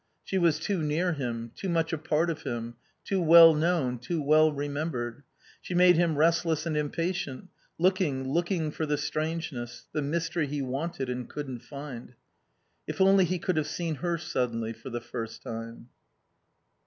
She 0.23 0.39
was 0.39 0.57
too 0.57 0.81
near 0.81 1.13
him, 1.13 1.51
too 1.55 1.69
much 1.69 1.93
a 1.93 1.97
part 1.99 2.31
of 2.31 2.41
him, 2.41 2.73
too 3.05 3.21
well 3.21 3.53
known, 3.53 3.99
too 3.99 4.19
well 4.19 4.51
remembered. 4.51 5.21
She 5.61 5.75
made 5.75 5.95
him 5.95 6.17
restless 6.17 6.65
and 6.65 6.75
impatient, 6.75 7.49
looking, 7.77 8.27
looking 8.27 8.71
for 8.71 8.87
the 8.87 8.97
strangeness, 8.97 9.85
the 9.91 10.01
mystery 10.01 10.47
he 10.47 10.63
wanted 10.63 11.07
and 11.07 11.29
couldn't 11.29 11.59
find. 11.61 12.15
If 12.87 12.99
only 12.99 13.25
he 13.25 13.37
could 13.37 13.57
have 13.57 13.67
seen 13.67 13.97
her 13.97 14.17
suddenly 14.17 14.73
for 14.73 14.89
the 14.89 15.01
first 15.01 15.43
time. 15.43 15.89